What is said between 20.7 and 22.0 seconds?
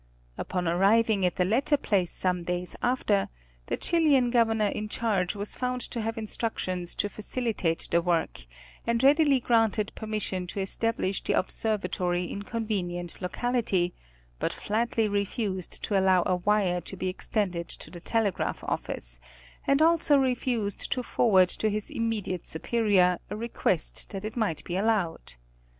to forward to his